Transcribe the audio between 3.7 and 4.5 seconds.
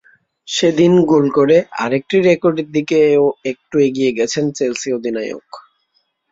এগিয়ে গেছেন